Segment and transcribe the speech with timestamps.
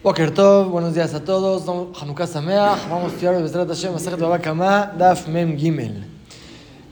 [0.00, 1.66] Tov, buenos días a todos.
[2.00, 2.88] Hanukkah Sameach.
[2.88, 6.04] Vamos a estudiar el Besrat Hashem, Masechet Baba Kama, Daf Mem Gimel.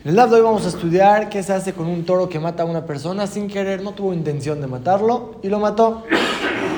[0.02, 2.40] En el Daf de hoy vamos a estudiar qué se hace con un toro que
[2.40, 6.02] mata a una persona sin querer, no tuvo intención de matarlo y lo mató.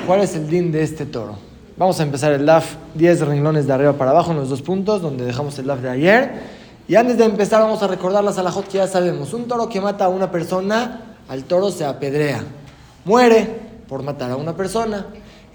[0.06, 1.36] ¿Cuál es el din de este toro?
[1.78, 5.00] Vamos a empezar el Daf 10 renglones de arriba para abajo en los dos puntos
[5.00, 6.42] donde dejamos el Daf de ayer.
[6.86, 9.32] Y antes de empezar vamos a recordar las alajot que ya sabemos.
[9.32, 12.44] Un toro que mata a una persona, al toro se apedrea.
[13.06, 13.48] Muere
[13.88, 15.06] por matar a una persona.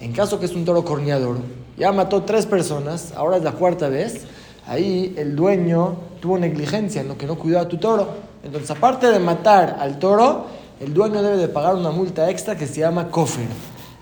[0.03, 1.37] En caso que es un toro corneador,
[1.77, 4.25] ya mató tres personas, ahora es la cuarta vez,
[4.67, 8.09] ahí el dueño tuvo negligencia en lo que no cuidó a tu toro.
[8.43, 10.47] Entonces, aparte de matar al toro,
[10.81, 13.45] el dueño debe de pagar una multa extra que se llama cofre.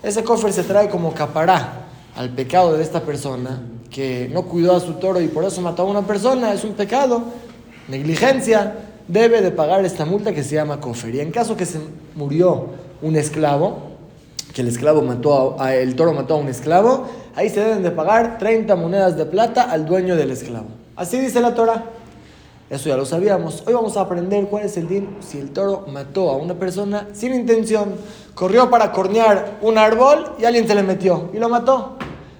[0.02, 1.84] Ese cofre se trae como capará
[2.16, 5.82] al pecado de esta persona que no cuidó a su toro y por eso mató
[5.82, 7.22] a una persona, es un pecado,
[7.86, 8.74] negligencia,
[9.06, 11.14] debe de pagar esta multa que se llama cofre.
[11.14, 11.78] Y en caso que se
[12.16, 12.70] murió
[13.02, 13.91] un esclavo,
[14.52, 17.90] que el esclavo mató a, el toro mató a un esclavo, ahí se deben de
[17.90, 20.66] pagar 30 monedas de plata al dueño del esclavo.
[20.96, 21.84] Así dice la Torah.
[22.70, 23.64] Eso ya lo sabíamos.
[23.66, 27.08] Hoy vamos a aprender cuál es el din si el toro mató a una persona
[27.12, 27.92] sin intención.
[28.34, 31.98] Corrió para cornear un árbol y alguien se le metió y lo mató.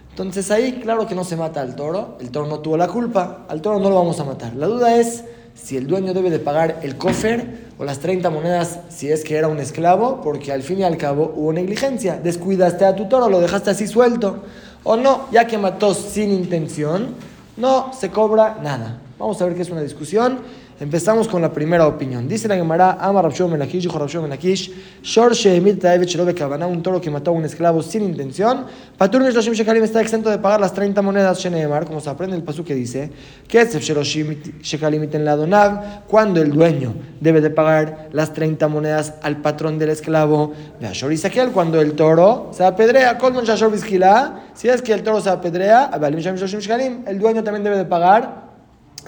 [0.08, 2.16] Entonces ahí, claro que no se mata al toro.
[2.18, 3.44] El toro no tuvo la culpa.
[3.48, 4.54] Al toro no lo vamos a matar.
[4.54, 7.46] La duda es si el dueño debe de pagar el cofre
[7.78, 10.96] o las 30 monedas si es que era un esclavo, porque al fin y al
[10.96, 12.18] cabo hubo negligencia.
[12.22, 14.44] Descuidaste a tu toro, lo dejaste así suelto.
[14.84, 17.14] O no, ya que mató sin intención,
[17.56, 18.98] no se cobra nada.
[19.18, 20.40] Vamos a ver qué es una discusión.
[20.82, 22.26] Empezamos con la primera opinión.
[22.26, 24.68] Dice la Gemara, Ama Rabshon Melakish, dijo Rabshon Melakish,
[25.00, 28.66] Shor Shehemit Taevet Shelobe Kavana, un toro que mató a un esclavo sin intención.
[28.98, 32.42] Patur Mishloshim Shekalim está exento de pagar las 30 monedas Sheneemar, como se aprende el
[32.42, 33.12] pasu que dice,
[33.46, 39.14] Ketzef Sheloshim Shekalim en la Donav, cuando el dueño debe de pagar las 30 monedas
[39.22, 40.52] al patrón del esclavo.
[40.80, 45.20] Shor Isakel, cuando el toro se apedrea, Kolman Shashor Biskila, si es que el toro
[45.20, 48.50] se apedrea, el dueño también debe de pagar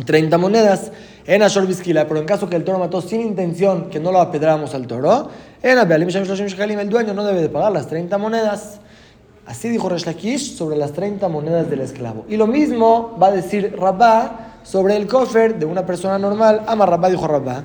[0.05, 0.93] 30 monedas
[1.27, 4.75] en Ashor pero en caso que el toro mató sin intención que no lo apedramos
[4.75, 5.29] al toro,
[5.63, 5.79] en
[6.81, 8.81] el dueño no debe de pagar las 30 monedas.
[9.47, 12.25] Así dijo Resh Lakish sobre las 30 monedas del esclavo.
[12.29, 16.63] Y lo mismo va a decir Rabá sobre el cofer de una persona normal.
[16.67, 17.63] Ama Rabá dijo Rabá.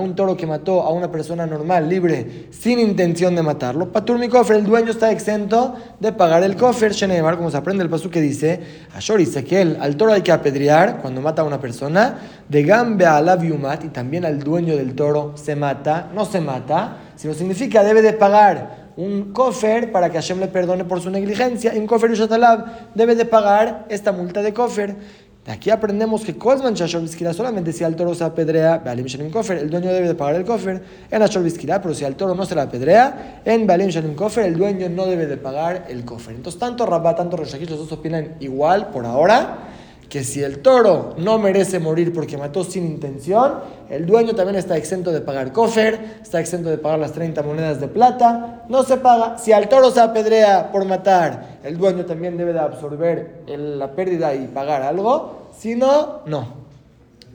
[0.00, 3.92] Un toro que mató a una persona normal, libre, sin intención de matarlo.
[3.92, 6.92] Patur mi cofer, el dueño está exento de pagar el cofer.
[6.92, 8.60] Shenemar, como se aprende el paso que dice,
[8.96, 12.18] Ashor dice que al toro hay que apedrear cuando mata a una persona.
[12.48, 16.98] De gambe a la y también al dueño del toro se mata, no se mata,
[17.16, 21.74] sino significa debe de pagar un kofer para que Hashem le perdone por su negligencia.
[21.74, 24.96] Y un kofer Ushatalab debe de pagar esta multa de kofer.
[25.44, 29.58] De aquí aprendemos que Kozman Shashor solamente si al toro se apedrea, Balim Shalim Kofer,
[29.58, 30.80] el dueño debe de pagar el kofer
[31.10, 31.42] en Ashor
[31.82, 35.04] pero si al toro no se la apedrea, en Balim Shalim Kofer, el dueño no
[35.04, 36.36] debe de pagar el kofer.
[36.36, 39.71] Entonces, tanto Rabá, tanto Roshakish, los dos opinan igual por ahora
[40.12, 43.54] que si el toro no merece morir porque mató sin intención,
[43.88, 47.80] el dueño también está exento de pagar cofer, está exento de pagar las 30 monedas
[47.80, 49.38] de plata, no se paga.
[49.38, 54.34] Si al toro se apedrea por matar, el dueño también debe de absorber la pérdida
[54.34, 56.60] y pagar algo, si no, no.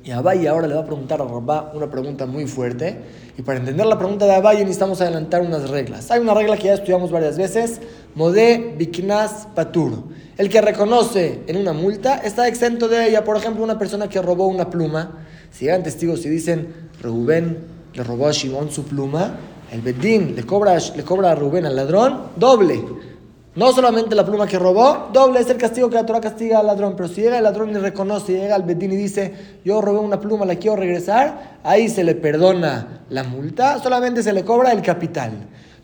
[0.03, 2.95] Y Abaye ahora le va a preguntar a Rabá una pregunta muy fuerte.
[3.37, 6.11] Y para entender la pregunta de Abaye necesitamos adelantar unas reglas.
[6.11, 7.81] Hay una regla que ya estudiamos varias veces,
[8.17, 10.05] Modé Biknas Patur.
[10.39, 13.23] El que reconoce en una multa está exento de ella.
[13.23, 15.19] Por ejemplo, una persona que robó una pluma,
[15.51, 17.59] si llegan testigos y dicen, Rubén
[17.93, 19.35] le robó a Shimon su pluma,
[19.71, 22.83] el Bedín le cobra, le cobra a Rubén al ladrón doble.
[23.53, 26.65] No solamente la pluma que robó, doble es el castigo que la Torah castiga al
[26.65, 26.95] ladrón.
[26.97, 30.19] Pero si llega el ladrón y reconoce, llega al Bedín y dice, yo robé una
[30.19, 34.81] pluma, la quiero regresar, ahí se le perdona la multa, solamente se le cobra el
[34.81, 35.33] capital.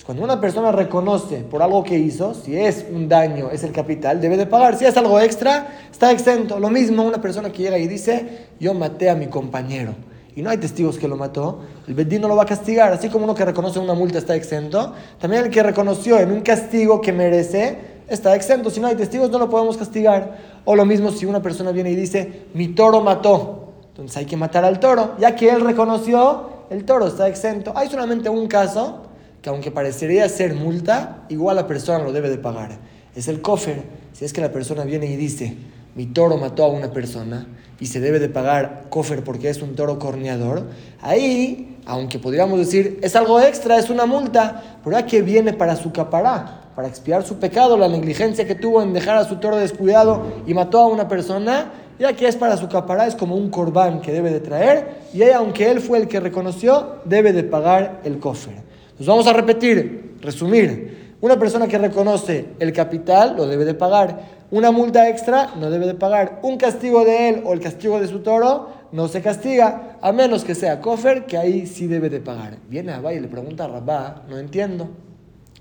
[0.06, 4.20] Cuando una persona reconoce por algo que hizo, si es un daño, es el capital,
[4.20, 4.78] debe de pagar.
[4.78, 6.60] Si es algo extra, está exento.
[6.60, 9.94] Lo mismo una persona que llega y dice, yo maté a mi compañero
[10.36, 12.92] y no hay testigos que lo mató, el Bedín no lo va a castigar.
[12.92, 16.42] Así como uno que reconoce una multa está exento, también el que reconoció en un
[16.42, 17.78] castigo que merece
[18.10, 18.70] está exento.
[18.70, 20.38] Si no hay testigos, no lo podemos castigar.
[20.66, 24.36] O lo mismo si una persona viene y dice, mi toro mató, entonces hay que
[24.36, 27.72] matar al toro, ya que él reconoció, el toro está exento.
[27.76, 29.03] Hay solamente un caso
[29.44, 32.78] que aunque parecería ser multa, igual la persona lo debe de pagar.
[33.14, 33.84] Es el cofer.
[34.14, 35.58] Si es que la persona viene y dice,
[35.96, 37.46] mi toro mató a una persona
[37.78, 40.64] y se debe de pagar cofer porque es un toro corneador,
[41.02, 45.76] ahí, aunque podríamos decir, es algo extra, es una multa, pero ¿a qué viene para
[45.76, 46.62] su capará?
[46.74, 50.54] Para expiar su pecado, la negligencia que tuvo en dejar a su toro descuidado y
[50.54, 54.14] mató a una persona, ya que es para su capará, es como un corbán que
[54.14, 58.20] debe de traer, y ahí, aunque él fue el que reconoció, debe de pagar el
[58.20, 58.73] cofer.
[59.04, 61.18] Nos vamos a repetir, resumir.
[61.20, 64.46] Una persona que reconoce el capital lo debe de pagar.
[64.50, 66.40] Una multa extra no debe de pagar.
[66.42, 70.46] Un castigo de él o el castigo de su toro no se castiga, a menos
[70.46, 72.60] que sea cofer, que ahí sí debe de pagar.
[72.70, 74.88] Viene Abba y le pregunta a Rabá, no entiendo.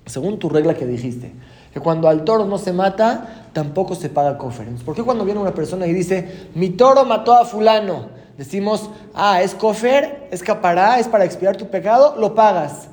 [0.06, 1.32] Según tu regla que dijiste,
[1.74, 4.68] que cuando al toro no se mata, tampoco se paga cofer.
[4.84, 8.06] ¿Por qué cuando viene una persona y dice, mi toro mató a fulano?
[8.38, 12.91] Decimos, ah, es cofer, es capará, es para expiar tu pecado, lo pagas.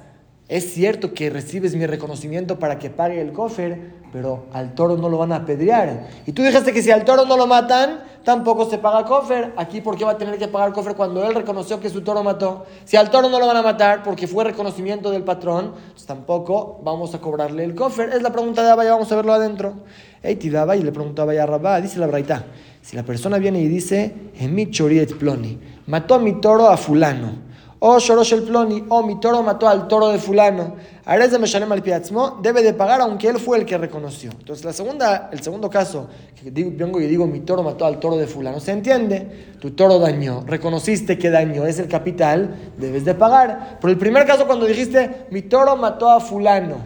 [0.50, 5.08] Es cierto que recibes mi reconocimiento para que pague el cofer, pero al toro no
[5.08, 6.08] lo van a apedrear.
[6.26, 9.54] Y tú dijiste que si al toro no lo matan, tampoco se paga cofer.
[9.58, 12.24] Aquí, ¿por qué va a tener que pagar cofer cuando él reconoció que su toro
[12.24, 12.66] mató?
[12.84, 16.82] Si al toro no lo van a matar porque fue reconocimiento del patrón, pues tampoco
[16.84, 18.10] vamos a cobrarle el cofer.
[18.10, 19.76] Es la pregunta de Abaya, vamos a verlo adentro.
[20.24, 22.46] Ey, daba y le preguntaba a Rabá, dice la braita.
[22.82, 24.16] Si la persona viene y dice,
[24.50, 27.49] mi choriet ploni, mató a mi toro a fulano
[27.80, 30.76] o Shorosh el Ploni, o mi toro mató al toro de fulano.
[31.06, 34.32] Arez de Meshalem al Piatzmo debe de pagar aunque él fue el que reconoció.
[34.32, 38.00] Entonces, la segunda, el segundo caso, que digo, vengo y digo mi toro mató al
[38.00, 39.56] toro de fulano, se entiende.
[39.62, 43.80] Tu toro dañó, reconociste que dañó, es el capital, debes de pagar.
[43.80, 46.78] Por el primer caso, cuando dijiste mi toro mató a fulano,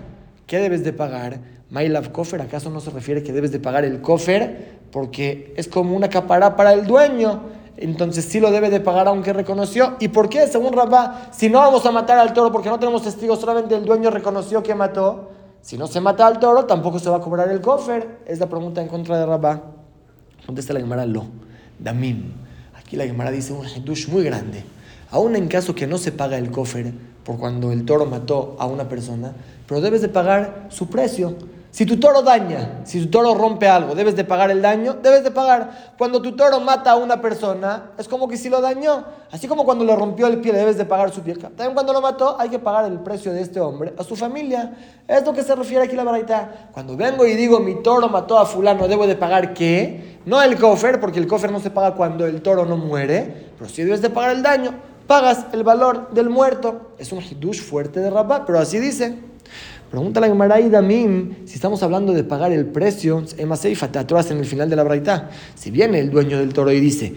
[0.46, 1.40] ¿qué debes de pagar?
[1.72, 4.84] Mailav Kofer, ¿acaso no se refiere que debes de pagar el Kofer?
[4.92, 9.34] Porque es como una capará para el dueño entonces sí lo debe de pagar aunque
[9.34, 9.96] reconoció.
[10.00, 10.48] ¿Y por qué?
[10.48, 13.86] Según Rabá, si no vamos a matar al toro porque no tenemos testigos, solamente el
[13.86, 15.30] dueño reconoció que mató,
[15.64, 18.20] si no se mata al toro, tampoco se va a cobrar el cofer.
[18.26, 19.62] Es la pregunta en contra de Rabá.
[20.46, 21.26] Contesta la Gemara Lo,
[21.80, 22.34] Damim.
[22.78, 24.66] Aquí la Gemara dice un hidush muy grande.
[25.10, 26.92] Aún en caso que no se paga el cofer
[27.24, 29.32] por cuando el toro mató a una persona,
[29.66, 31.36] pero debes de pagar su precio.
[31.74, 35.24] Si tu toro daña, si tu toro rompe algo, debes de pagar el daño, debes
[35.24, 35.96] de pagar.
[35.98, 39.04] Cuando tu toro mata a una persona, es como que si lo dañó.
[39.32, 41.34] Así como cuando le rompió el pie, debes de pagar su pie.
[41.34, 44.72] También cuando lo mató, hay que pagar el precio de este hombre a su familia.
[45.08, 46.70] Es lo que se refiere aquí la baraita.
[46.72, 50.20] Cuando vengo y digo mi toro mató a fulano, ¿debo de pagar qué?
[50.28, 53.68] No el cofer, porque el cofer no se paga cuando el toro no muere, pero
[53.68, 54.76] si debes de pagar el daño,
[55.08, 56.92] pagas el valor del muerto.
[57.00, 59.33] Es un hidush fuerte de Rabá, pero así dice.
[59.94, 64.40] Pregunta la Gemara y Damim si estamos hablando de pagar el precio, Emaseifa, te en
[64.40, 65.30] el final de la braita.
[65.54, 67.14] Si viene el dueño del toro y dice,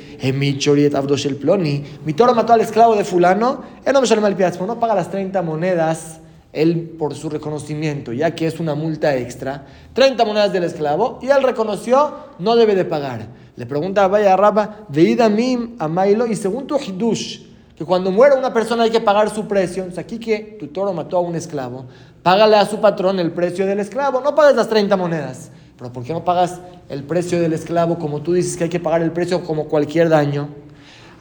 [0.58, 4.36] choriet el ploni, mi toro mató al esclavo de fulano, él no me llama el
[4.36, 6.20] piazmo, no paga las 30 monedas
[6.52, 9.64] él por su reconocimiento, ya que es una multa extra,
[9.94, 13.26] 30 monedas del esclavo, y él reconoció, no debe de pagar.
[13.56, 17.46] Le pregunta a Vaya Rabba, Veidamim a Mailo, y según tu hidush,
[17.76, 19.86] que cuando muere una persona hay que pagar su precio.
[19.98, 21.84] aquí que tu toro mató a un esclavo,
[22.26, 25.52] págale a su patrón el precio del esclavo, no pagues las 30 monedas.
[25.78, 28.80] Pero ¿por qué no pagas el precio del esclavo como tú dices que hay que
[28.80, 30.48] pagar el precio como cualquier daño?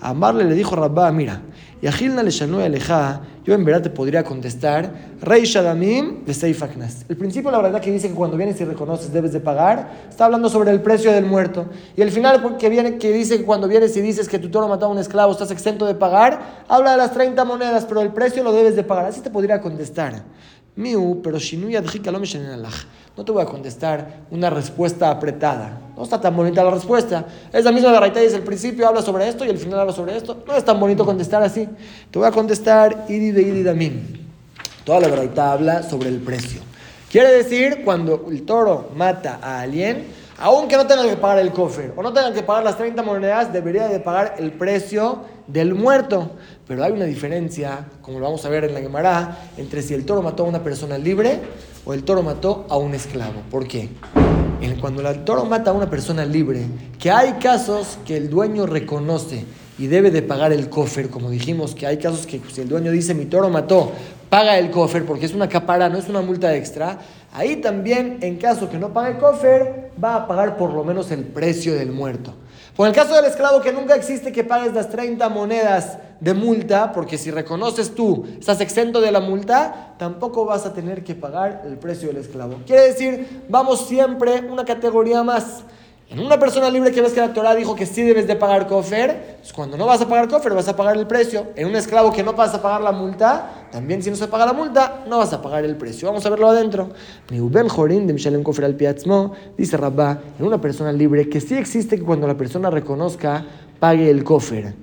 [0.01, 1.41] A Marle le dijo Rabba, mira,
[1.79, 2.31] y a Gilna le
[2.65, 4.91] aleja, yo en verdad te podría contestar,
[5.21, 7.05] Rey Shadamim de Seifaknas.
[7.07, 10.25] El principio, la verdad, que dice que cuando vienes y reconoces debes de pagar, está
[10.25, 11.67] hablando sobre el precio del muerto.
[11.95, 14.67] Y el final, que, viene, que dice que cuando vienes y dices que tu toro
[14.67, 18.09] mató a un esclavo, estás exento de pagar, habla de las 30 monedas, pero el
[18.09, 19.05] precio lo debes de pagar.
[19.05, 20.23] Así te podría contestar.
[20.75, 21.39] Miu, pero
[23.17, 25.79] no te voy a contestar una respuesta apretada.
[25.95, 27.25] No está tan bonita la respuesta.
[27.53, 30.17] Es la misma de dice el principio habla sobre esto y el final habla sobre
[30.17, 30.43] esto.
[30.45, 31.65] No es tan bonito contestar así.
[32.11, 34.17] Te voy a contestar idi de.
[34.83, 36.61] Toda la verdad habla sobre el precio.
[37.09, 40.03] Quiere decir, cuando el toro mata a alguien,
[40.37, 43.53] aunque no tengan que pagar el cofre o no tengan que pagar las 30 monedas,
[43.53, 46.31] debería de pagar el precio del muerto.
[46.67, 50.05] Pero hay una diferencia, como lo vamos a ver en la Gemara, entre si el
[50.05, 51.39] toro mató a una persona libre
[51.85, 53.41] o el toro mató a un esclavo.
[53.49, 53.89] ¿Por qué?
[54.81, 56.65] Cuando el toro mata a una persona libre,
[56.99, 59.45] que hay casos que el dueño reconoce
[59.77, 62.91] y debe de pagar el cofre, como dijimos, que hay casos que si el dueño
[62.91, 63.91] dice mi toro mató,
[64.29, 66.99] paga el cofre porque es una capara, no es una multa extra,
[67.35, 71.23] ahí también en caso que no pague cofre, va a pagar por lo menos el
[71.23, 72.33] precio del muerto.
[72.75, 76.91] Por el caso del esclavo que nunca existe que pagues las 30 monedas de multa,
[76.91, 81.63] porque si reconoces tú, estás exento de la multa, tampoco vas a tener que pagar
[81.65, 82.55] el precio del esclavo.
[82.65, 85.63] Quiere decir, vamos siempre una categoría más.
[86.15, 88.67] En una persona libre que ves que la Torah dijo que sí debes de pagar
[88.67, 91.47] cofer, pues cuando no vas a pagar cofer vas a pagar el precio.
[91.57, 94.45] En un esclavo que no vas a pagar la multa, también si no se paga
[94.45, 96.07] la multa, no vas a pagar el precio.
[96.07, 96.91] Vamos a verlo adentro.
[99.57, 103.45] Dice Rabba, en una persona libre que sí existe que cuando la persona reconozca
[103.79, 104.73] pague el cofer.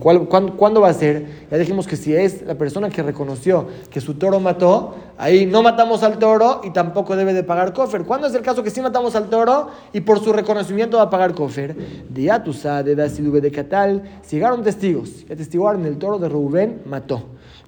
[0.00, 1.26] ¿cuándo, ¿cuándo va a ser?
[1.50, 5.62] Ya dijimos que si es la persona que reconoció que su toro mató, ahí no
[5.62, 8.04] matamos al toro y tampoco debe de pagar cofer.
[8.04, 11.10] ¿Cuándo es el caso que sí matamos al toro y por su reconocimiento va a
[11.10, 11.76] pagar cofer?
[12.08, 15.24] De Atusa, de Dasidube, de Catal, llegaron testigos.
[15.28, 17.22] Y atestiguaron el toro de Rubén mató.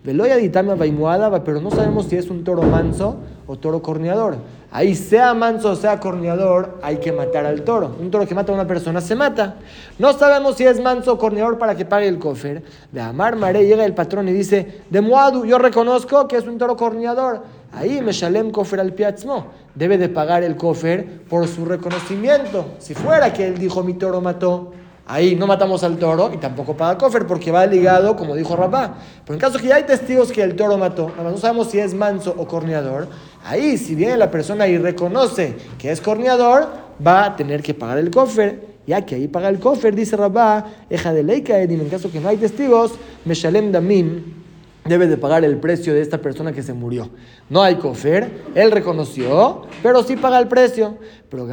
[0.07, 4.37] Veloya ditame vaimuada, pero no sabemos si es un toro manso o toro corneador.
[4.71, 7.97] Ahí, sea manso o sea corneador, hay que matar al toro.
[8.01, 9.57] Un toro que mata a una persona se mata.
[9.99, 12.63] No sabemos si es manso o corneador para que pague el cofer.
[12.93, 16.57] De Amar Mare llega el patrón y dice: De Muadu, yo reconozco que es un
[16.57, 17.43] toro corneador.
[17.73, 19.47] Ahí me shalem cofer al piatzmo.
[19.75, 22.65] Debe de pagar el cofer por su reconocimiento.
[22.79, 24.73] Si fuera que él dijo: Mi toro mató
[25.09, 28.97] Ahí no matamos al toro y tampoco paga cofer porque va ligado, como dijo Rabá.
[29.25, 31.71] Pero en caso que ya hay testigos que el toro mató, nada más no sabemos
[31.71, 33.07] si es manso o corneador,
[33.45, 36.69] ahí si viene la persona y reconoce que es corneador,
[37.07, 38.77] va a tener que pagar el cofer.
[38.87, 42.29] Ya que ahí paga el cofer, dice Rabá, eja de leika en caso que no
[42.29, 42.93] hay testigos,
[43.25, 44.46] me shalem damim
[44.89, 47.11] debe de pagar el precio de esta persona que se murió.
[47.49, 50.97] No hay cofer, él reconoció, pero sí paga el precio.
[51.29, 51.47] Pero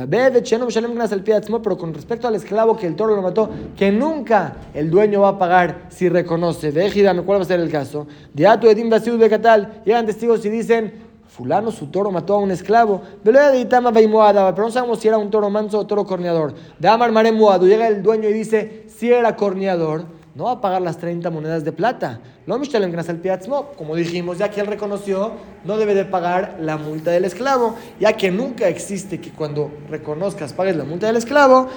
[1.62, 5.30] pero con respecto al esclavo que el toro lo mató, que nunca el dueño va
[5.30, 6.72] a pagar si reconoce.
[6.72, 8.08] Vejida, ¿cuál va a ser el caso?
[8.34, 10.94] Diatu edim de Catal, llegan testigos y dicen,
[11.28, 15.80] fulano su toro mató a un esclavo, pero no sabemos si era un toro manso
[15.80, 16.54] o toro corneador.
[16.78, 20.98] De Amar llega el dueño y dice, si era corneador, no va a pagar las
[20.98, 22.20] 30 monedas de plata.
[22.46, 22.56] Lo
[23.78, 25.32] como dijimos, ya que él reconoció,
[25.64, 30.52] no debe de pagar la multa del esclavo, ya que nunca existe que cuando reconozcas
[30.52, 31.70] pagues la multa del esclavo,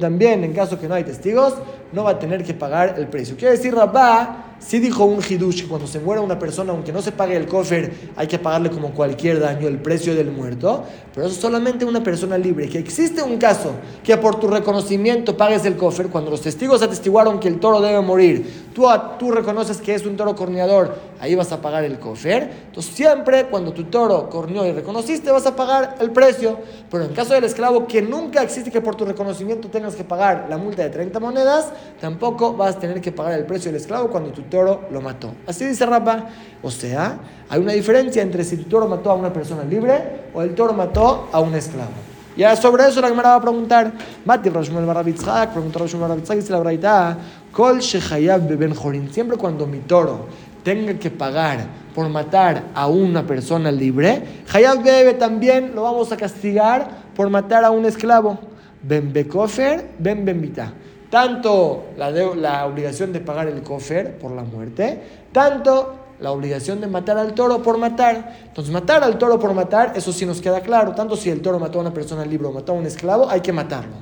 [0.00, 1.54] también en caso que no hay testigos,
[1.92, 3.36] no va a tener que pagar el precio.
[3.36, 7.00] Quiere decir, Rabá, si dijo un hidush que cuando se muera una persona, aunque no
[7.00, 11.26] se pague el cofer, hay que pagarle como cualquier daño el precio del muerto, pero
[11.26, 12.68] eso es solamente una persona libre.
[12.68, 17.38] Que existe un caso que por tu reconocimiento pagues el cofer, cuando los testigos atestiguaron
[17.38, 18.86] que el toro debe morir, tú,
[19.18, 22.50] tú reconoces que es un toro corneador, ahí vas a pagar el cofer.
[22.66, 26.58] Entonces siempre cuando tu toro corneó y reconociste, vas a pagar el precio.
[26.90, 30.46] Pero en caso del esclavo, que nunca existe que por tu reconocimiento tengas que pagar
[30.48, 34.08] la multa de 30 monedas, tampoco vas a tener que pagar el precio del esclavo
[34.08, 35.32] cuando tu toro lo mató.
[35.46, 36.26] Así dice Rapa.
[36.62, 40.42] O sea, hay una diferencia entre si tu toro mató a una persona libre o
[40.42, 41.90] el toro mató a un esclavo.
[42.38, 43.92] Ya sobre eso la Gemara va a preguntar.
[44.24, 47.18] Mati Rashmuel Barabitzhak, preguntó Rashmuel Barabitzhak, dice la Braita,
[47.50, 49.12] Kol Shehayab Beben Jorin.
[49.12, 50.26] Siempre cuando mi toro
[50.68, 51.60] tenga que pagar
[51.94, 54.22] por matar a una persona libre,
[54.52, 58.38] Hayab Bebe también lo vamos a castigar por matar a un esclavo.
[58.82, 60.74] Ben Bekofer, Ben Benvita.
[61.08, 65.00] Tanto la, la obligación de pagar el kofer por la muerte,
[65.32, 68.34] tanto la obligación de matar al toro por matar.
[68.44, 70.94] Entonces, matar al toro por matar, eso sí nos queda claro.
[70.94, 73.40] Tanto si el toro mató a una persona libre o mató a un esclavo, hay
[73.40, 73.96] que matarlo.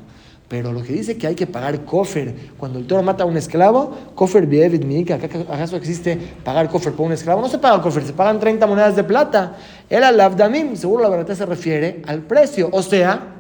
[0.49, 3.37] Pero lo que dice que hay que pagar cofer cuando el toro mata a un
[3.37, 5.13] esclavo, cofer que
[5.49, 7.41] ¿acaso existe pagar cofer por un esclavo?
[7.41, 9.57] No se paga cofer, se pagan 30 monedas de plata.
[9.91, 12.69] Era lavdamim, seguro la verdad se refiere al precio.
[12.71, 13.35] O sea,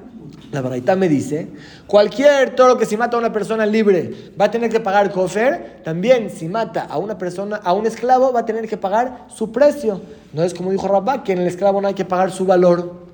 [0.50, 1.48] la verdad me dice,
[1.86, 5.82] cualquier toro que si mata a una persona libre va a tener que pagar cofer,
[5.84, 9.52] también si mata a una persona, a un esclavo, va a tener que pagar su
[9.52, 10.00] precio.
[10.32, 13.05] No es como dijo Rabá, que en el esclavo no hay que pagar su valor.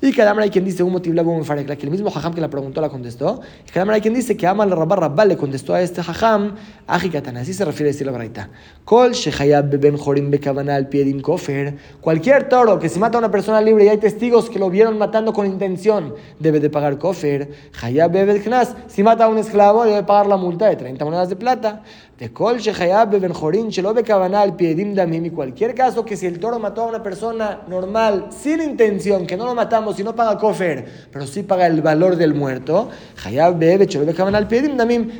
[0.00, 2.88] Y cada hay quien dice un motivo que el mismo jajam que la preguntó la
[2.88, 3.40] contestó.
[3.66, 6.54] Y cada hay quien dice que ama al rabá rabá le contestó a este jajam,
[6.86, 7.40] ajikatana.
[7.40, 8.48] Así se refiere a decir la braita.
[8.84, 10.88] Kol shehayab beben jorim bekavana al
[11.20, 11.76] kofer.
[12.00, 14.98] Cualquier toro que si mata a una persona libre y hay testigos que lo vieron
[14.98, 17.50] matando con intención, debe de pagar kofer.
[17.82, 18.76] Hayab bebed knas.
[18.86, 21.82] Si mata a un esclavo, debe pagar la multa de 30 monedas de plata.
[22.18, 25.26] De kol shehayab beben jorim shelo al piedim damim.
[25.26, 29.36] Y cualquier caso que si el toro mató a una persona normal, sin intención, que
[29.36, 32.88] no lo matamos, si no paga cofer, pero sí paga el valor del muerto,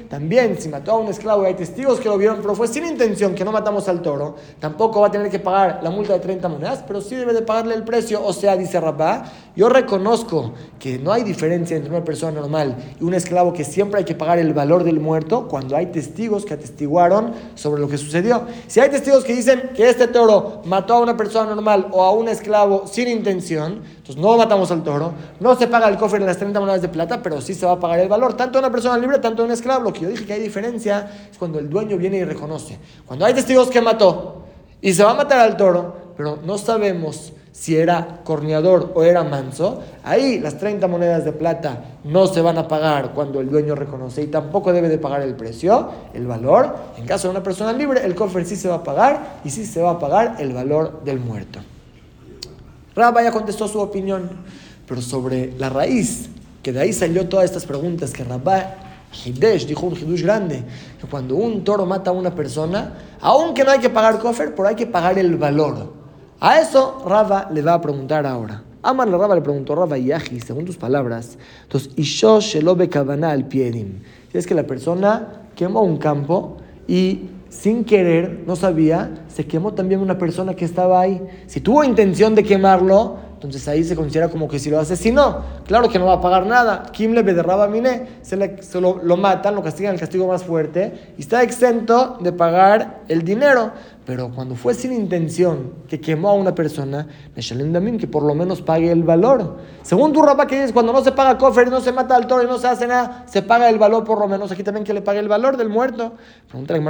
[0.09, 2.85] también si mató a un esclavo y hay testigos que lo vieron, pero fue sin
[2.85, 6.19] intención que no matamos al toro, tampoco va a tener que pagar la multa de
[6.19, 8.25] 30 monedas, pero sí debe de pagarle el precio.
[8.25, 9.25] O sea, dice Rabá,
[9.55, 13.99] yo reconozco que no hay diferencia entre una persona normal y un esclavo que siempre
[13.99, 16.55] hay que pagar el valor del muerto cuando hay testigos que
[17.55, 18.43] sobre lo que sucedió.
[18.67, 22.13] Si hay testigos que dicen que este toro mató a una persona normal o a
[22.13, 26.27] un esclavo sin intención, entonces no matamos al toro, no se paga el cofre de
[26.27, 28.65] las 30 monedas de plata, pero sí se va a pagar el valor, tanto de
[28.65, 29.85] una persona libre, tanto de un esclavo.
[29.85, 32.79] Lo que yo dije que hay diferencia es cuando el dueño viene y reconoce.
[33.07, 34.45] Cuando hay testigos que mató
[34.81, 39.25] y se va a matar al toro, pero no sabemos si era corneador o era
[39.25, 43.75] manso, ahí las 30 monedas de plata no se van a pagar cuando el dueño
[43.75, 46.77] reconoce y tampoco debe de pagar el precio, el valor.
[46.97, 49.67] En caso de una persona libre, el cofre sí se va a pagar y sí
[49.67, 51.59] se va a pagar el valor del muerto.
[52.95, 54.31] Rabba ya contestó su opinión,
[54.87, 56.31] pero sobre la raíz,
[56.63, 58.77] que de ahí salió todas estas preguntas, que Rabba
[59.25, 60.63] Hidesh dijo un Hidush grande,
[61.01, 64.69] que cuando un toro mata a una persona, aunque no hay que pagar cofer, pero
[64.69, 65.98] hay que pagar el valor.
[66.41, 68.63] A eso Rabba le va a preguntar ahora.
[68.81, 72.39] Amar la le preguntó Rabba Yahi, según tus palabras, entonces, Isho
[72.89, 74.03] Kavana al Piedim.
[74.33, 80.01] Es que la persona quemó un campo y sin querer, no sabía, se quemó también
[80.01, 81.21] una persona que estaba ahí.
[81.49, 85.45] Si tuvo intención de quemarlo, entonces ahí se considera como que si lo asesinó.
[85.67, 86.85] Claro que no va a pagar nada.
[86.93, 90.45] Kim le derraba mine, se, le, se lo, lo, matan, lo castigan el castigo más
[90.45, 93.73] fuerte y está exento de pagar el dinero.
[94.09, 97.07] Pero cuando fue sin intención que quemó a una persona,
[97.99, 99.59] que por lo menos pague el valor.
[99.83, 102.27] Según tu ropa que dices, cuando no se paga cofer y no se mata al
[102.27, 104.51] toro y no se hace nada, se paga el valor por lo menos.
[104.51, 106.15] Aquí también que le pague el valor del muerto.
[106.49, 106.81] Pregunta de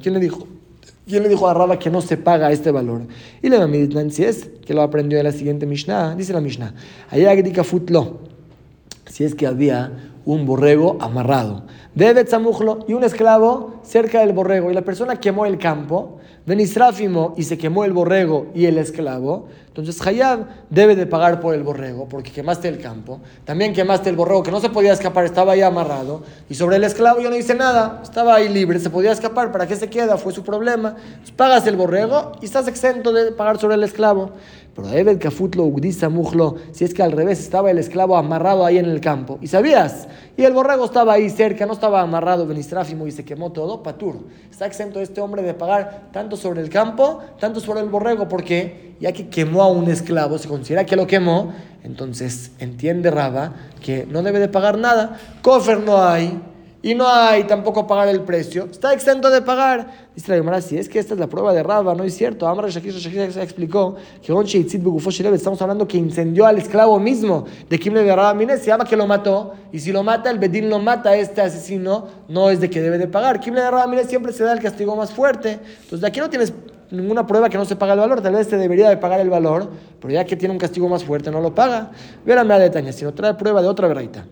[0.00, 0.48] ¿quién le dijo?
[1.06, 3.02] ¿Quién le dijo a Raba que no se paga este valor?
[3.40, 6.74] Y le mamiditnan si es que lo aprendió en la siguiente Mishnah, dice la Mishnah,
[7.10, 7.30] allá
[7.62, 8.18] futlo,
[9.08, 11.64] si es que había un borrego amarrado
[11.94, 14.70] de Tzamujlo y un esclavo cerca del borrego.
[14.70, 19.48] Y la persona quemó el campo, Benisrafimo y se quemó el borrego y el esclavo.
[19.68, 23.20] Entonces Hayab debe de pagar por el borrego porque quemaste el campo.
[23.44, 26.22] También quemaste el borrego que no se podía escapar, estaba ahí amarrado.
[26.50, 29.52] Y sobre el esclavo yo no hice nada, estaba ahí libre, se podía escapar.
[29.52, 30.18] ¿Para qué se queda?
[30.18, 30.96] Fue su problema.
[31.36, 34.32] pagas el borrego y estás exento de pagar sobre el esclavo.
[34.74, 38.78] Pero Ebed Kafutlo Ugdisa Mujlo, si es que al revés estaba el esclavo amarrado ahí
[38.78, 39.38] en el campo.
[39.42, 43.52] Y sabías, y el borrego estaba ahí cerca, no estaba amarrado, Benistráfimo, y se quemó
[43.52, 44.16] todo, Patur.
[44.50, 48.94] Está exento este hombre de pagar tanto sobre el campo, tanto sobre el borrego, porque
[48.98, 51.52] ya que quemó a un esclavo, se considera que lo quemó,
[51.84, 55.18] entonces entiende Raba que no debe de pagar nada.
[55.42, 56.40] Cofer no hay,
[56.82, 60.10] y no hay tampoco pagar el precio, está exento de pagar.
[60.16, 62.48] Dice la Gemara, si es que esta es la prueba de Rabba, no es cierto.
[62.48, 62.92] Amar Shakir
[63.32, 68.58] se explicó que estamos hablando que incendió al esclavo mismo de Kimle de Rabba Mine,
[68.58, 72.08] se llama que lo mató, y si lo mata, el Bedín lo mata, este asesino
[72.28, 73.38] no es de que debe de pagar.
[73.38, 75.60] Kimle de Rabba Mine siempre se da el castigo más fuerte.
[75.62, 76.52] Entonces de aquí no tienes
[76.90, 79.30] ninguna prueba que no se paga el valor, tal vez te debería de pagar el
[79.30, 79.70] valor,
[80.00, 81.92] pero ya que tiene un castigo más fuerte no lo paga.
[82.26, 84.24] Vérame a detalle, sino trae prueba de otra verdad.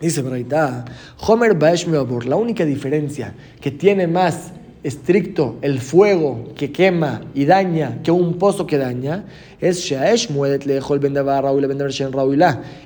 [0.00, 0.84] Dice Braita,
[1.26, 1.86] Homer Baesh
[2.24, 4.52] la única diferencia que tiene más
[4.84, 9.24] estricto el fuego que quema y daña que un pozo que daña
[9.60, 11.00] es Shaesh Muedet Lejol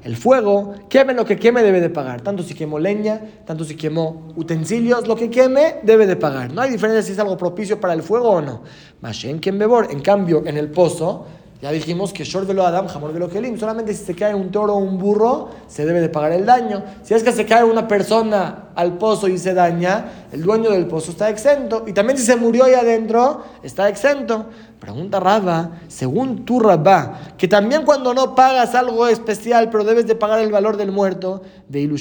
[0.05, 2.23] El fuego, queme lo que queme, debe de pagar.
[2.23, 6.51] Tanto si quemó leña, tanto si quemó utensilios, lo que queme, debe de pagar.
[6.53, 8.63] No hay diferencia si es algo propicio para el fuego o no.
[9.03, 11.27] Mashen Bebor, en cambio, en el pozo,
[11.63, 13.57] ya dijimos que Shor velo Adam, Jamor velo Kelim.
[13.57, 16.83] Solamente si se cae un toro o un burro, se debe de pagar el daño.
[17.05, 20.87] Si es que se cae una persona al pozo y se daña, el dueño del
[20.87, 21.85] pozo está exento.
[21.87, 24.47] Y también si se murió ahí adentro, está exento.
[24.83, 30.17] Pregunta Rabba, según tu Rabba, que también cuando no pagas algo especial, pero debes de
[30.17, 32.01] pagar el valor del muerto, de ¿por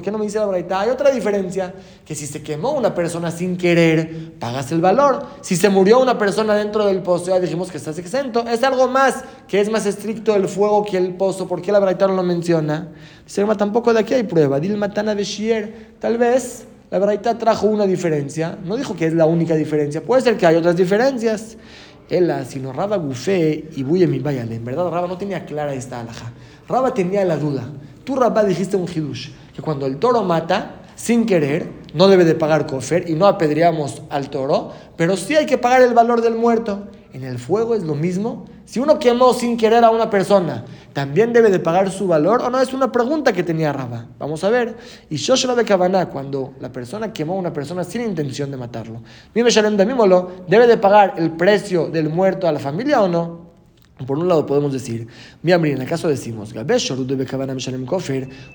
[0.00, 0.80] qué no me dice la braita?
[0.80, 1.74] Hay otra diferencia,
[2.06, 5.26] que si se quemó una persona sin querer, pagas el valor.
[5.42, 8.48] Si se murió una persona dentro del pozo, ya dijimos que estás exento.
[8.48, 11.46] Es algo más, que es más estricto el fuego que el pozo.
[11.46, 12.92] ¿Por qué la braita no lo menciona?
[13.26, 14.58] Dice, tampoco de aquí hay prueba.
[14.58, 19.14] Dil matana de Shier, tal vez la Braita trajo una diferencia, no dijo que es
[19.14, 21.56] la única diferencia, puede ser que hay otras diferencias.
[22.08, 24.54] Ella, sino Raba Gufé y Buyemi Bayale.
[24.54, 26.32] En verdad, Raba no tenía clara esta alhaja.
[26.68, 27.68] Raba tenía la duda.
[28.04, 32.36] Tú, Raba, dijiste un hidush, que cuando el toro mata, sin querer, no debe de
[32.36, 36.36] pagar cofer y no apedreamos al toro, pero sí hay que pagar el valor del
[36.36, 36.86] muerto.
[37.12, 38.44] En el fuego es lo mismo.
[38.64, 42.50] Si uno quemó sin querer a una persona, ¿también debe de pagar su valor o
[42.50, 42.60] no?
[42.60, 44.06] Es una pregunta que tenía Raba.
[44.18, 44.76] Vamos a ver.
[45.10, 49.02] Y Shoshua de Kavaná, cuando la persona quemó a una persona sin intención de matarlo,
[49.34, 53.44] ¿debe de pagar el precio del muerto a la familia o no?
[54.06, 55.06] Por un lado podemos decir,
[55.42, 56.52] mi en el caso decimos,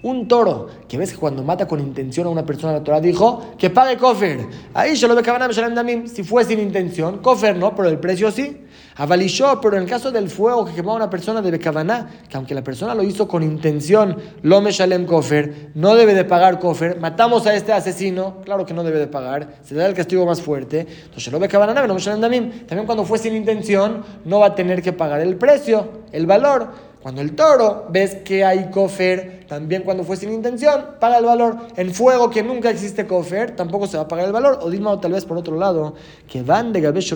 [0.03, 3.53] un toro, que ves que cuando mata con intención a una persona, la Torah dijo
[3.57, 4.45] que pague kofer.
[4.73, 8.57] Ahí yo lo ve si fue sin intención, kofer no, pero el precio sí.
[8.99, 12.35] Avalishó, pero en el caso del fuego que quemó a una persona de Bekavaná, que
[12.35, 16.99] aunque la persona lo hizo con intención, lo Shalem Kofer, no debe de pagar Kofer,
[16.99, 20.41] matamos a este asesino, claro que no debe de pagar, se da el castigo más
[20.41, 20.85] fuerte.
[21.05, 24.91] Entonces, lo Bekavaná, no Damim, también cuando fue sin intención, no va a tener que
[24.91, 26.88] pagar el precio, el valor.
[27.01, 31.55] Cuando el toro ves que hay cofer, también cuando fue sin intención, paga el valor.
[31.77, 34.59] En fuego que nunca existe cofer, tampoco se va a pagar el valor.
[34.61, 35.95] O dime tal vez por otro lado,
[36.27, 37.15] que van de Gabesh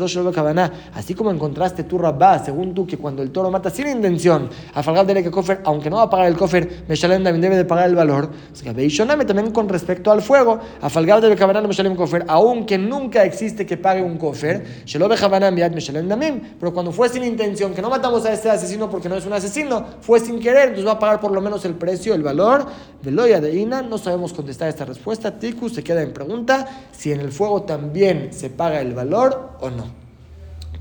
[0.94, 4.82] así como encontraste tu rabá, según tú, que cuando el toro mata sin intención, a
[4.82, 7.90] falgar de cofer, aunque no va a pagar el cofer, Meshalem también debe de pagar
[7.90, 8.30] el valor.
[9.28, 13.76] también con respecto al fuego, a falgar de Kabaná Meshalem cofer, aunque nunca existe que
[13.76, 14.64] pague un cofer,
[16.60, 19.34] pero cuando fue sin intención, que no matamos a este asesino porque no es un
[19.34, 22.66] asesino, fue sin querer, entonces va a pagar por lo menos el precio, el valor.
[23.02, 25.38] Veloya de Ina, no sabemos contestar esta respuesta.
[25.40, 29.70] Tiku se queda en pregunta si en el fuego también se paga el valor o
[29.70, 29.86] no.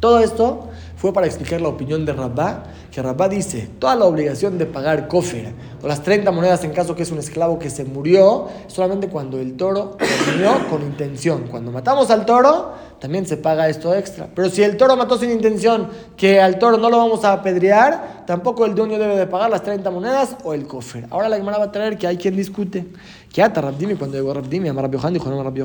[0.00, 0.68] Todo esto
[1.02, 2.62] fue para explicar la opinión de Rabá,
[2.92, 6.94] que Rabá dice, toda la obligación de pagar kofir o las 30 monedas en caso
[6.94, 9.96] que es un esclavo que se murió, solamente cuando el toro
[10.32, 11.48] murió con intención.
[11.50, 14.28] Cuando matamos al toro, también se paga esto extra.
[14.32, 18.22] Pero si el toro mató sin intención, que al toro no lo vamos a apedrear,
[18.24, 21.08] tampoco el dueño debe de pagar las 30 monedas o el kofir.
[21.10, 22.86] Ahora la Gemara va a traer que hay quien discute.
[23.32, 25.62] Que ata Rabdimi, cuando llegó Rabdimi, a Rabbi dijo no Rabbi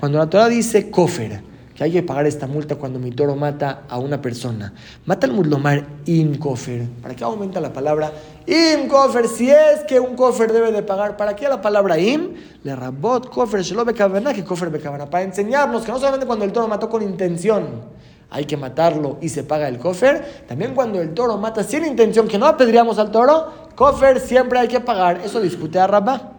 [0.00, 3.84] cuando la Torah dice kofir, que hay que pagar esta multa cuando mi toro mata
[3.88, 4.72] a una persona.
[5.06, 6.88] Mata el mudlomar im kofer.
[7.00, 8.10] ¿Para qué aumenta la palabra
[8.46, 9.28] im kofer?
[9.28, 12.34] Si es que un kofer debe de pagar, ¿para qué la palabra im?
[12.64, 15.08] Le rabot kofer, shelo bekavana, que kofer bekavana.
[15.08, 17.82] Para enseñarnos que no solamente cuando el toro mató con intención,
[18.28, 20.46] hay que matarlo y se paga el kofer.
[20.48, 24.66] También cuando el toro mata sin intención, que no apedreamos al toro, kofer siempre hay
[24.66, 25.20] que pagar.
[25.24, 26.37] Eso discute a Rabba.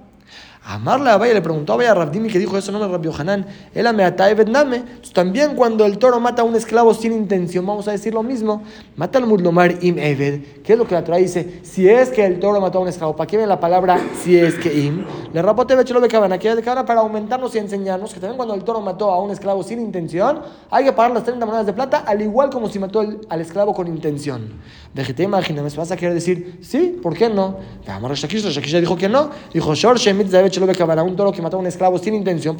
[0.69, 3.43] Amarle a le preguntó a Abaya a Rabdimi que dijo eso no me Rabbi Hanan,
[3.73, 4.83] él me Vietname.
[5.13, 8.61] También cuando el toro mata a un esclavo sin intención, vamos a decir lo mismo.
[8.95, 10.61] Mata al mudlomar im eved.
[10.63, 11.61] ¿Qué es lo que la Torah dice?
[11.63, 14.37] Si es que el toro mató a un esclavo, ¿para qué viene la palabra si
[14.37, 15.05] es que im?
[15.33, 18.63] Le rapote bechelo cabana, que de cabana para aumentarnos y enseñarnos que también cuando el
[18.63, 22.03] toro mató a un esclavo sin intención, hay que pagar las 30 monedas de plata,
[22.05, 24.53] al igual como si mató al esclavo con intención.
[24.93, 27.57] Vejete, imagíname, vas a querer decir, sí, ¿por qué no?
[27.87, 29.31] Vamos, Rashakish, Rashakish dijo que no.
[29.51, 30.49] Dijo, Shor Shemit ve
[31.03, 32.55] un toro que mató a un esclavo sin intención,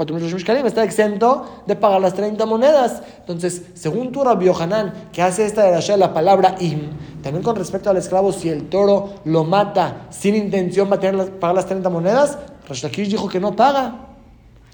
[0.68, 3.02] está exento de pagar las 30 monedas.
[3.20, 6.90] Entonces, según tu Rabbi Yohanan, que hace esta de la palabra im,
[7.22, 11.40] también con respecto al esclavo, si el toro lo mata sin intención, va a tener
[11.40, 14.09] pagar las 30 monedas, Rashakish dijo que no paga.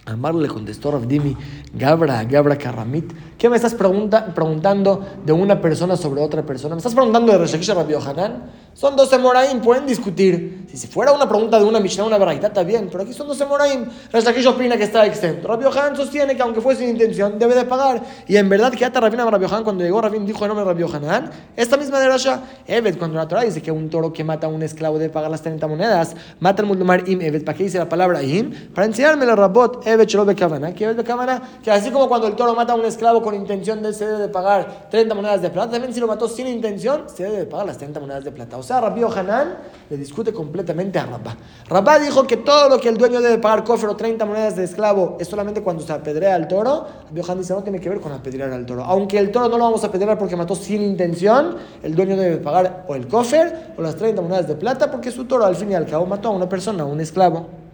[0.05, 1.35] Amar le contestó Rabdimi,
[1.73, 6.75] Gabra, Gabra Karamit, ¿qué me estás preguntando de una persona sobre otra persona?
[6.75, 8.65] ¿Me estás preguntando de Reshakish Rabbi Yohanan?
[8.75, 10.65] Son 12 Moraim, pueden discutir.
[10.73, 13.45] Si, fuera una pregunta de una Mishnah, una Baraita, está bien, pero aquí son 12
[13.45, 13.85] Moraim.
[14.11, 15.47] Reshakish opina que está exento.
[15.47, 18.03] Rabbi Yohanan sostiene que aunque fue sin intención, debe de pagar.
[18.27, 20.71] Y en verdad, que hasta Rabina Rabbi Yohanan, cuando llegó Rabin, dijo el nombre de
[20.71, 24.25] Rabbi Yohanan, esta misma de Rasha, Evet, cuando la Torah dice que un toro que
[24.25, 27.57] mata a un esclavo debe pagar las 30 monedas, mata al Mulmar Im Evet, ¿para
[27.57, 28.51] qué dice la palabra Im?
[28.73, 32.75] Para enseñarme la Rabot, Evet que Evet que así como cuando el toro mata a
[32.75, 35.99] un esclavo con intención, de, se debe de pagar 30 monedas de plata, también si
[35.99, 38.57] lo mató sin intención, se debe de pagar las 30 monedas de plata.
[38.57, 39.57] O sea, Rabbi Hanan
[39.89, 41.35] le discute completamente a Rabá.
[41.67, 44.65] Rabá dijo que todo lo que el dueño debe pagar cofre o 30 monedas de
[44.65, 46.85] esclavo es solamente cuando se apedrea al toro.
[47.07, 48.83] Rabbi Hanan dice no tiene que ver con apedrear al toro.
[48.83, 52.37] Aunque el toro no lo vamos a apedrear porque mató sin intención, el dueño debe
[52.37, 55.71] pagar o el cofre o las 30 monedas de plata porque su toro al fin
[55.71, 57.64] y al cabo mató a una persona, a un esclavo.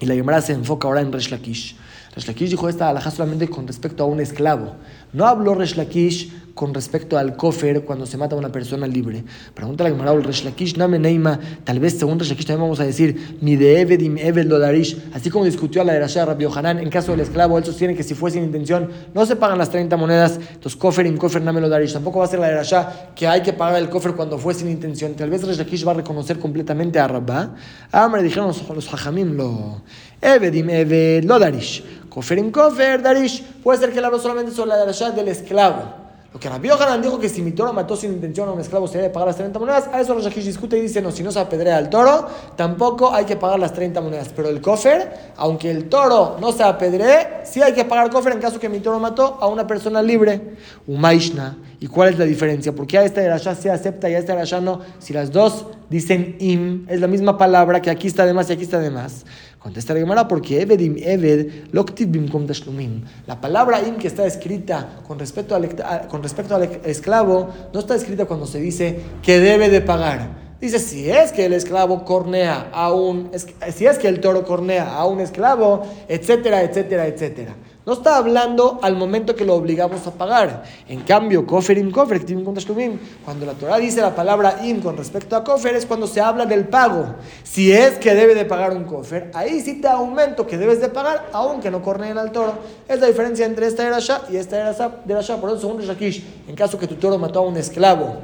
[0.00, 1.76] Y la Gemara se enfoca ahora en Resh Lakish.
[2.18, 4.74] Resh Lakish dijo esta alhaja solamente con respecto a un esclavo.
[5.12, 9.22] No habló Resh Lakish con respecto al kofer cuando se mata a una persona libre.
[9.54, 12.84] Pregunta la Gemara, Resh Lakish name neima, tal vez según Resh Lakish también vamos a
[12.84, 16.42] decir, mi de Eved im Eved lo darish, así como discutió a la de Rabbi
[16.42, 19.56] Yohanan, en caso del esclavo, él sostiene que si fue sin intención, no se pagan
[19.56, 22.48] las 30 monedas, entonces kofer im kofer name lo darish, tampoco va a ser la
[22.48, 25.58] de Rasha que hay que pagar el kofer cuando fue sin intención, tal vez Resh
[25.58, 27.54] Lakish va a reconocer completamente a Rabba,
[27.92, 29.82] ah, me dijeron los, los hajamim lo...
[30.20, 31.82] Eved im Eved lo darish.
[32.08, 33.42] Kofer im kofer darish.
[33.62, 36.08] Puede ser que él habló solamente sobre la de del esclavo.
[36.32, 38.86] Lo que Rabbi Yohanan dijo que si mi toro mató sin intención a un esclavo
[38.86, 41.22] se debe pagar las 30 monedas, a eso los Rajish discute y dice, no, si
[41.22, 44.28] no se apedrea al toro, tampoco hay que pagar las 30 monedas.
[44.36, 48.40] Pero el kofer, aunque el toro no se apedree, sí hay que pagar kofer en
[48.40, 50.56] caso que mi toro mató a una persona libre.
[50.86, 51.56] Umaishna.
[51.80, 52.74] ¿Y cuál es la diferencia?
[52.74, 54.80] Porque a esta de allá se acepta y a esta de allá no.
[54.98, 58.54] Si las dos dicen im, es la misma palabra que aquí está de más y
[58.54, 59.24] aquí está de más.
[59.60, 61.70] Contesta la Gemara porque Evedim Eved
[62.46, 63.02] Tashlumim.
[63.26, 65.68] La palabra im que está escrita con respecto, al,
[66.08, 70.48] con respecto al esclavo no está escrita cuando se dice que debe de pagar.
[70.60, 73.30] Dice, si es que el esclavo cornea a un,
[73.72, 77.54] si es que el toro cornea a un esclavo, etcétera, etcétera, etcétera.
[77.88, 80.62] No está hablando al momento que lo obligamos a pagar.
[80.90, 82.22] En cambio, koferim kofer,
[83.24, 86.44] cuando la Torah dice la palabra im con respecto a kofer, es cuando se habla
[86.44, 87.14] del pago.
[87.44, 90.90] Si es que debe de pagar un kofer, ahí sí te aumento que debes de
[90.90, 92.58] pagar, aunque no corneen al toro.
[92.86, 93.96] Es la diferencia entre esta era
[94.28, 97.56] y esta era Por eso, según Shakish, en caso que tu toro mató a un
[97.56, 98.18] esclavo,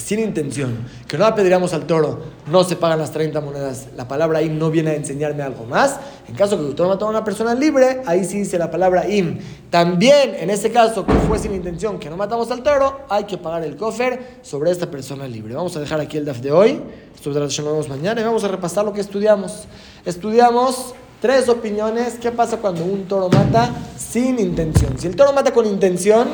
[0.00, 3.88] sin intención, que no apedreamos al toro, no se pagan las 30 monedas.
[3.96, 5.98] La palabra im no viene a enseñarme algo más.
[6.28, 9.08] En caso que el toro mató a una persona libre, ahí sí dice la palabra
[9.08, 9.38] im.
[9.70, 13.38] También, en ese caso, que fue sin intención, que no matamos al toro, hay que
[13.38, 15.54] pagar el cofer sobre esta persona libre.
[15.54, 16.80] Vamos a dejar aquí el DAF de hoy.
[17.14, 19.64] Esto lo vemos mañana y vamos a repasar lo que estudiamos.
[20.04, 22.14] Estudiamos tres opiniones.
[22.20, 24.98] ¿Qué pasa cuando un toro mata sin intención?
[24.98, 26.28] Si el toro mata con intención,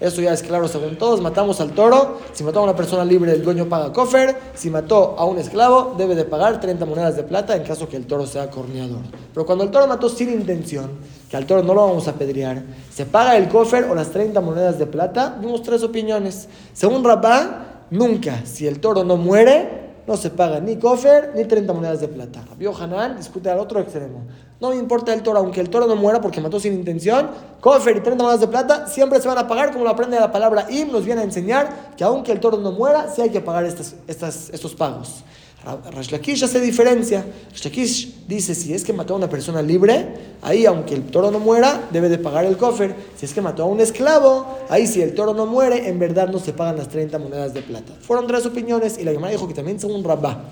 [0.00, 1.20] Eso ya es claro según todos.
[1.20, 2.18] Matamos al toro.
[2.32, 4.36] Si mató a una persona libre, el dueño paga cofer.
[4.54, 7.96] Si mató a un esclavo, debe de pagar 30 monedas de plata en caso que
[7.96, 9.00] el toro sea corneador.
[9.34, 10.90] Pero cuando el toro mató sin intención,
[11.28, 14.40] que al toro no lo vamos a apedrear, se paga el cofer o las 30
[14.40, 15.36] monedas de plata.
[15.40, 16.48] Vimos tres opiniones.
[16.72, 21.70] Según Rabá, nunca, si el toro no muere, no se paga ni cofer ni 30
[21.74, 22.42] monedas de plata.
[22.48, 24.22] Rabbi Hanan discute al otro extremo.
[24.58, 27.28] No me importa el toro, aunque el toro no muera porque mató sin intención,
[27.60, 30.32] cofer y 30 monedas de plata siempre se van a pagar, como lo aprende la
[30.32, 33.42] palabra im, nos viene a enseñar que aunque el toro no muera, sí hay que
[33.42, 35.22] pagar estas, estos pagos.
[35.64, 37.24] Rashlakish hace diferencia.
[37.50, 40.06] Rashlakish dice, si es que mató a una persona libre,
[40.40, 42.94] ahí aunque el toro no muera, debe de pagar el cofer.
[43.16, 46.28] Si es que mató a un esclavo, ahí si el toro no muere, en verdad
[46.28, 47.92] no se pagan las 30 monedas de plata.
[48.00, 50.44] Fueron tres opiniones y la Gemara dijo que también son un rabá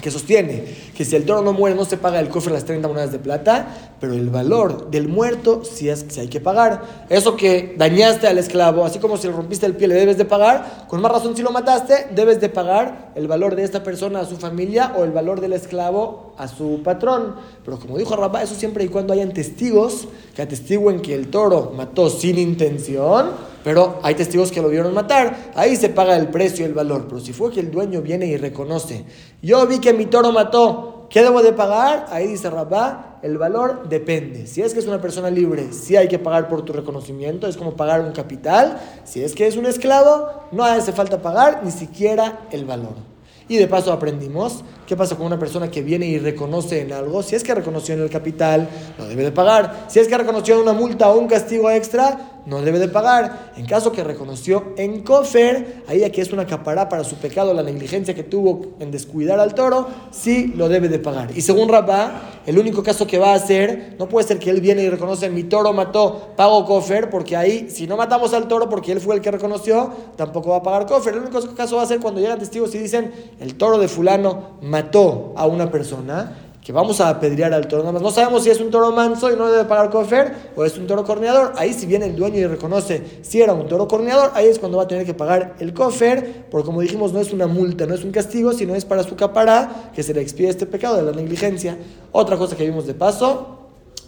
[0.00, 0.64] que sostiene
[0.96, 3.18] que si el toro no muere no se paga el cofre las 30 monedas de
[3.18, 7.06] plata, pero el valor del muerto sí es que hay que pagar.
[7.08, 10.24] Eso que dañaste al esclavo, así como si le rompiste el pie le debes de
[10.24, 14.20] pagar, con más razón si lo mataste, debes de pagar el valor de esta persona
[14.20, 17.36] a su familia o el valor del esclavo a su patrón.
[17.64, 21.72] Pero como dijo Rabá, eso siempre y cuando hayan testigos que atestiguen que el toro
[21.76, 26.64] mató sin intención pero hay testigos que lo vieron matar, ahí se paga el precio
[26.64, 27.06] y el valor.
[27.08, 29.04] Pero si fue que el dueño viene y reconoce,
[29.40, 32.06] yo vi que mi toro mató, ¿qué debo de pagar?
[32.10, 34.46] Ahí dice Rabá, el valor depende.
[34.46, 37.56] Si es que es una persona libre, sí hay que pagar por tu reconocimiento, es
[37.56, 38.80] como pagar un capital.
[39.04, 43.12] Si es que es un esclavo, no hace falta pagar ni siquiera el valor.
[43.48, 47.22] Y de paso aprendimos qué pasa con una persona que viene y reconoce en algo.
[47.22, 49.86] Si es que reconoció en el capital, no debe de pagar.
[49.88, 53.52] Si es que reconoció en una multa o un castigo extra, no debe de pagar.
[53.56, 57.62] En caso que reconoció en cofer, ahí aquí es una capará para su pecado, la
[57.62, 61.30] negligencia que tuvo en descuidar al toro, sí lo debe de pagar.
[61.36, 64.60] Y según Rabá, el único caso que va a hacer, no puede ser que él
[64.60, 68.68] viene y reconoce, mi toro mató, pago cofer, porque ahí, si no matamos al toro
[68.68, 71.14] porque él fue el que reconoció, tampoco va a pagar cofer.
[71.14, 74.58] El único caso va a ser cuando llegan testigos y dicen, el toro de fulano
[74.62, 77.82] mató a una persona que vamos a apedrear al toro.
[77.82, 80.64] Nada más no sabemos si es un toro manso y no debe pagar cofer o
[80.64, 81.54] es un toro corneador.
[81.56, 84.78] Ahí si viene el dueño y reconoce si era un toro corneador, ahí es cuando
[84.78, 87.94] va a tener que pagar el cofer, porque como dijimos no es una multa, no
[87.94, 91.02] es un castigo, sino es para su capará que se le expide este pecado de
[91.02, 91.76] la negligencia.
[92.12, 93.58] Otra cosa que vimos de paso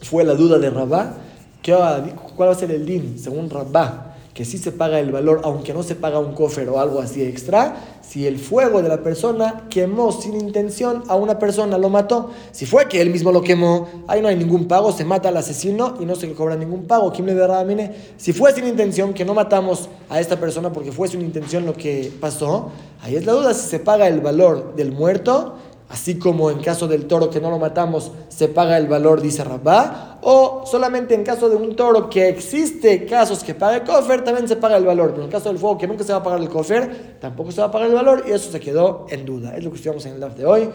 [0.02, 1.14] fue la duda de Rabá.
[2.36, 4.13] ¿Cuál va a ser el din según Rabá?
[4.34, 7.22] Que sí se paga el valor, aunque no se paga un cofre o algo así
[7.22, 12.30] extra, si el fuego de la persona quemó sin intención a una persona, lo mató.
[12.50, 15.36] Si fue que él mismo lo quemó, ahí no hay ningún pago, se mata al
[15.36, 17.12] asesino y no se cobra ningún pago.
[17.12, 17.64] ¿Quién le dará?
[18.16, 21.74] Si fue sin intención, que no matamos a esta persona porque fue sin intención lo
[21.74, 22.70] que pasó,
[23.02, 25.54] ahí es la duda si se paga el valor del muerto
[25.94, 29.44] Así como en caso del toro que no lo matamos se paga el valor, dice
[29.44, 34.24] Rabá, o solamente en caso de un toro que existe casos que paga el cofer,
[34.24, 35.12] también se paga el valor.
[35.12, 37.60] Pero en caso del fuego que nunca se va a pagar el cofer, tampoco se
[37.60, 39.56] va a pagar el valor y eso se quedó en duda.
[39.56, 40.68] Es lo que estudiamos en el DAF de hoy.